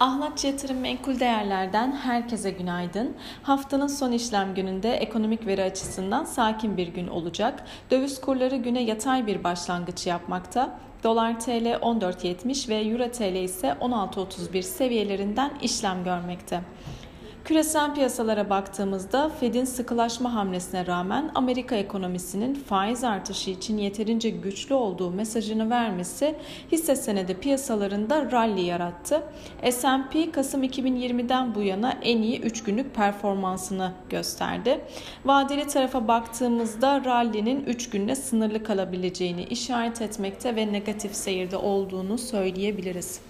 Ahlatçı 0.00 0.46
Yatırım 0.46 0.80
Menkul 0.80 1.20
Değerler'den 1.20 1.92
herkese 1.92 2.50
günaydın. 2.50 3.16
Haftanın 3.42 3.86
son 3.86 4.12
işlem 4.12 4.54
gününde 4.54 4.94
ekonomik 4.94 5.46
veri 5.46 5.62
açısından 5.62 6.24
sakin 6.24 6.76
bir 6.76 6.88
gün 6.88 7.08
olacak. 7.08 7.64
Döviz 7.90 8.20
kurları 8.20 8.56
güne 8.56 8.82
yatay 8.82 9.26
bir 9.26 9.44
başlangıç 9.44 10.06
yapmakta. 10.06 10.78
Dolar 11.04 11.40
TL 11.40 11.66
14.70 11.66 12.68
ve 12.68 12.80
Euro 12.80 13.10
TL 13.10 13.34
ise 13.34 13.68
16.31 13.80 14.62
seviyelerinden 14.62 15.52
işlem 15.62 16.04
görmekte. 16.04 16.60
Küresel 17.44 17.94
piyasalara 17.94 18.50
baktığımızda 18.50 19.28
Fed'in 19.28 19.64
sıkılaşma 19.64 20.34
hamlesine 20.34 20.86
rağmen 20.86 21.30
Amerika 21.34 21.76
ekonomisinin 21.76 22.54
faiz 22.54 23.04
artışı 23.04 23.50
için 23.50 23.78
yeterince 23.78 24.30
güçlü 24.30 24.74
olduğu 24.74 25.10
mesajını 25.10 25.70
vermesi 25.70 26.34
hisse 26.72 26.96
senedi 26.96 27.34
piyasalarında 27.34 28.32
rally 28.32 28.60
yarattı. 28.60 29.22
S&P 29.70 30.30
Kasım 30.32 30.64
2020'den 30.64 31.54
bu 31.54 31.62
yana 31.62 31.98
en 32.02 32.22
iyi 32.22 32.40
3 32.40 32.62
günlük 32.62 32.94
performansını 32.94 33.92
gösterdi. 34.10 34.80
Vadeli 35.24 35.66
tarafa 35.66 36.08
baktığımızda 36.08 37.04
rally'nin 37.04 37.64
3 37.64 37.90
günle 37.90 38.14
sınırlı 38.14 38.64
kalabileceğini 38.64 39.44
işaret 39.44 40.02
etmekte 40.02 40.56
ve 40.56 40.72
negatif 40.72 41.14
seyirde 41.14 41.56
olduğunu 41.56 42.18
söyleyebiliriz. 42.18 43.20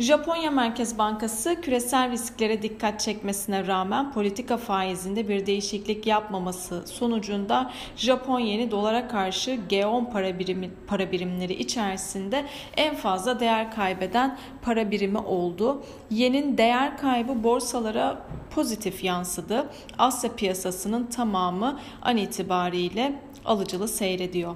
Japonya 0.00 0.50
Merkez 0.50 0.98
Bankası 0.98 1.60
küresel 1.60 2.10
risklere 2.10 2.62
dikkat 2.62 3.00
çekmesine 3.00 3.66
rağmen 3.66 4.12
politika 4.12 4.56
faizinde 4.56 5.28
bir 5.28 5.46
değişiklik 5.46 6.06
yapmaması 6.06 6.86
sonucunda 6.86 7.70
Japon 7.96 8.40
yeni 8.40 8.70
dolara 8.70 9.08
karşı 9.08 9.50
G10 9.50 10.12
para, 10.12 10.38
birimi, 10.38 10.70
para 10.86 11.12
birimleri 11.12 11.54
içerisinde 11.54 12.44
en 12.76 12.94
fazla 12.94 13.40
değer 13.40 13.70
kaybeden 13.70 14.38
para 14.62 14.90
birimi 14.90 15.18
oldu. 15.18 15.82
Yenin 16.10 16.58
değer 16.58 16.98
kaybı 16.98 17.44
borsalara 17.44 18.22
pozitif 18.50 19.04
yansıdı. 19.04 19.70
Asya 19.98 20.32
piyasasının 20.32 21.06
tamamı 21.06 21.80
an 22.02 22.16
itibariyle 22.16 23.22
alıcılı 23.44 23.88
seyrediyor. 23.88 24.54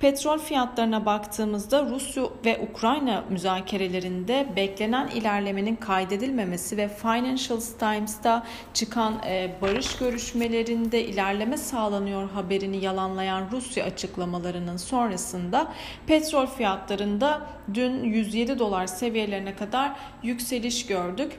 Petrol 0.00 0.38
fiyatlarına 0.38 1.06
baktığımızda 1.06 1.86
Rusya 1.90 2.22
ve 2.44 2.68
Ukrayna 2.70 3.24
müzakerelerinde 3.30 4.46
beklenen 4.56 5.08
ilerlemenin 5.08 5.76
kaydedilmemesi 5.76 6.76
ve 6.76 6.88
Financial 6.88 7.60
Times'ta 7.78 8.46
çıkan 8.74 9.22
e, 9.26 9.50
barış 9.62 9.96
görüşmelerinde 9.96 11.04
ilerleme 11.04 11.56
sağlanıyor 11.56 12.30
haberini 12.30 12.84
yalanlayan 12.84 13.48
Rusya 13.52 13.84
açıklamalarının 13.84 14.76
sonrasında 14.76 15.72
petrol 16.06 16.46
fiyatlarında 16.46 17.46
dün 17.74 18.04
107 18.04 18.58
dolar 18.58 18.86
seviyelerine 18.86 19.56
kadar 19.56 19.92
yükseliş 20.22 20.86
gördük. 20.86 21.38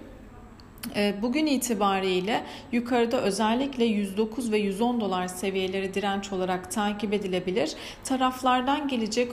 Ee, 0.96 1.16
bugün 1.22 1.46
itibariyle 1.46 2.44
yukarıda 2.72 3.22
özellikle 3.22 3.86
109 3.86 4.52
ve 4.52 4.58
110 4.58 5.02
dolar 5.02 5.28
seviyeleri 5.28 5.94
direnç 5.94 6.34
olarak 6.34 6.72
takip 6.72 7.14
edilebilir. 7.14 7.76
Taraflardan 8.04 8.88
gelecek 8.88 9.32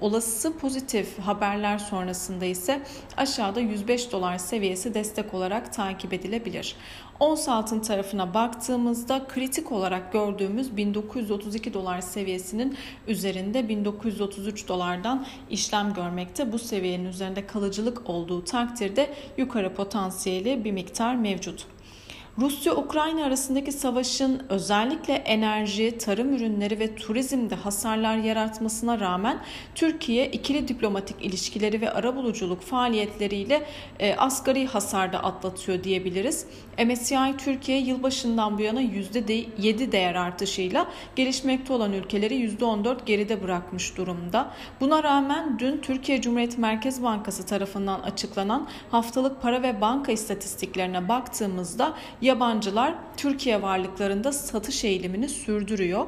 olası 0.00 0.58
pozitif 0.58 1.18
haberler 1.18 1.78
sonrasında 1.78 2.44
ise 2.44 2.82
aşağıda 3.16 3.60
105 3.60 4.12
dolar 4.12 4.38
seviyesi 4.38 4.94
destek 4.94 5.34
olarak 5.34 5.72
takip 5.72 6.12
edilebilir. 6.12 6.76
Ons 7.20 7.48
altın 7.48 7.80
tarafına 7.80 8.34
baktığımızda 8.34 9.26
kritik 9.28 9.72
olarak 9.72 10.12
gördüğümüz 10.12 10.76
1932 10.76 11.74
dolar 11.74 12.00
seviyesinin 12.00 12.76
üzerinde 13.06 13.68
1933 13.68 14.68
dolardan 14.68 15.26
işlem 15.50 15.94
görmekte. 15.94 16.52
Bu 16.52 16.58
seviyenin 16.58 17.04
üzerinde 17.04 17.46
kalıcılık 17.46 18.10
olduğu 18.10 18.44
takdirde 18.44 19.10
yukarı 19.36 19.74
potansiyeli 19.74 20.64
bir 20.64 20.72
miktar 20.72 20.87
mevcut. 21.16 21.66
Rusya-Ukrayna 22.40 23.24
arasındaki 23.24 23.72
savaşın 23.72 24.42
özellikle 24.48 25.14
enerji, 25.14 25.98
tarım 25.98 26.34
ürünleri 26.34 26.78
ve 26.78 26.94
turizmde 26.94 27.54
hasarlar 27.54 28.16
yaratmasına 28.16 29.00
rağmen 29.00 29.38
Türkiye 29.74 30.26
ikili 30.26 30.68
diplomatik 30.68 31.16
ilişkileri 31.22 31.80
ve 31.80 31.90
arabuluculuk 31.90 32.62
faaliyetleriyle 32.62 33.66
e, 34.00 34.14
asgari 34.14 34.66
hasarda 34.66 35.24
atlatıyor 35.24 35.84
diyebiliriz. 35.84 36.46
MSCI 36.86 37.36
Türkiye 37.38 37.78
yılbaşından 37.78 38.58
bu 38.58 38.62
yana 38.62 38.82
%7 38.82 39.92
değer 39.92 40.14
artışıyla 40.14 40.86
gelişmekte 41.16 41.72
olan 41.72 41.92
ülkeleri 41.92 42.34
%14 42.34 43.04
geride 43.06 43.42
bırakmış 43.42 43.96
durumda. 43.96 44.50
Buna 44.80 45.02
rağmen 45.02 45.58
dün 45.58 45.78
Türkiye 45.78 46.20
Cumhuriyet 46.20 46.58
Merkez 46.58 47.02
Bankası 47.02 47.46
tarafından 47.46 48.00
açıklanan 48.00 48.68
haftalık 48.90 49.42
para 49.42 49.62
ve 49.62 49.80
banka 49.80 50.12
istatistiklerine 50.12 51.08
baktığımızda 51.08 51.94
yabancılar 52.28 52.94
Türkiye 53.16 53.62
varlıklarında 53.62 54.32
satış 54.32 54.84
eğilimini 54.84 55.28
sürdürüyor. 55.28 56.06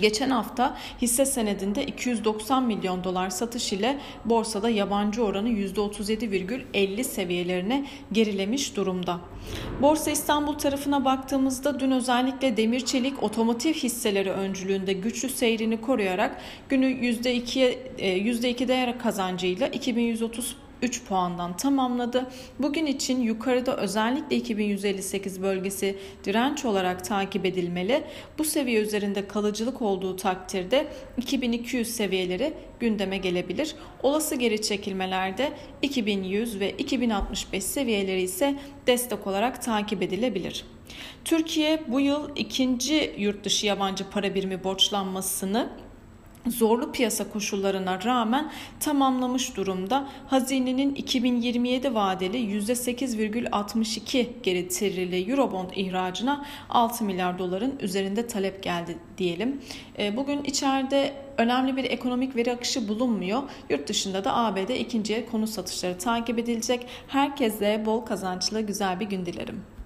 Geçen 0.00 0.30
hafta 0.30 0.76
hisse 1.02 1.26
senedinde 1.26 1.86
290 1.86 2.62
milyon 2.62 3.04
dolar 3.04 3.30
satış 3.30 3.72
ile 3.72 3.98
borsada 4.24 4.70
yabancı 4.70 5.24
oranı 5.24 5.48
%37,50 5.48 7.04
seviyelerine 7.04 7.86
gerilemiş 8.12 8.76
durumda. 8.76 9.20
Borsa 9.82 10.10
İstanbul 10.10 10.54
tarafına 10.54 11.04
baktığımızda 11.04 11.80
dün 11.80 11.90
özellikle 11.90 12.56
demir 12.56 12.80
çelik 12.80 13.22
otomotiv 13.22 13.72
hisseleri 13.74 14.30
öncülüğünde 14.30 14.92
güçlü 14.92 15.28
seyrini 15.28 15.80
koruyarak 15.80 16.36
günü 16.68 16.86
%2'ye 16.86 17.78
%2 17.98 18.68
değer 18.68 18.98
kazancıyla 18.98 19.68
2130 19.68 20.56
3 20.82 21.04
puandan 21.04 21.56
tamamladı. 21.56 22.26
Bugün 22.58 22.86
için 22.86 23.20
yukarıda 23.20 23.76
özellikle 23.76 24.36
2158 24.36 25.42
bölgesi 25.42 25.98
direnç 26.24 26.64
olarak 26.64 27.04
takip 27.04 27.46
edilmeli. 27.46 28.04
Bu 28.38 28.44
seviye 28.44 28.80
üzerinde 28.80 29.28
kalıcılık 29.28 29.82
olduğu 29.82 30.16
takdirde 30.16 30.86
2200 31.16 31.88
seviyeleri 31.88 32.54
gündeme 32.80 33.16
gelebilir. 33.16 33.74
Olası 34.02 34.34
geri 34.34 34.62
çekilmelerde 34.62 35.52
2100 35.82 36.60
ve 36.60 36.70
2065 36.70 37.64
seviyeleri 37.64 38.22
ise 38.22 38.58
destek 38.86 39.26
olarak 39.26 39.62
takip 39.62 40.02
edilebilir. 40.02 40.64
Türkiye 41.24 41.82
bu 41.88 42.00
yıl 42.00 42.28
ikinci 42.36 43.14
yurt 43.18 43.44
dışı 43.44 43.66
yabancı 43.66 44.10
para 44.10 44.34
birimi 44.34 44.64
borçlanmasını 44.64 45.68
zorlu 46.46 46.92
piyasa 46.92 47.30
koşullarına 47.30 48.04
rağmen 48.04 48.52
tamamlamış 48.80 49.56
durumda. 49.56 50.08
Hazinenin 50.26 50.94
2027 50.94 51.94
vadeli 51.94 52.36
%8,62 52.36 54.26
getirili 54.42 55.30
Eurobond 55.30 55.70
ihracına 55.76 56.44
6 56.68 57.04
milyar 57.04 57.38
doların 57.38 57.78
üzerinde 57.80 58.26
talep 58.26 58.62
geldi 58.62 58.98
diyelim. 59.18 59.60
E, 59.98 60.16
bugün 60.16 60.44
içeride 60.44 61.14
önemli 61.38 61.76
bir 61.76 61.84
ekonomik 61.84 62.36
veri 62.36 62.52
akışı 62.52 62.88
bulunmuyor. 62.88 63.42
Yurt 63.70 63.88
dışında 63.88 64.24
da 64.24 64.36
ABD 64.36 64.68
ikinciye 64.68 65.26
konu 65.26 65.46
satışları 65.46 65.98
takip 65.98 66.38
edilecek. 66.38 66.86
Herkese 67.08 67.82
bol 67.86 68.00
kazançlı 68.00 68.60
güzel 68.60 69.00
bir 69.00 69.06
gün 69.06 69.26
dilerim. 69.26 69.71